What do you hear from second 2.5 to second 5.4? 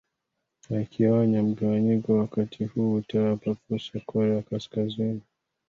huu utawapa fursa korea kaskazini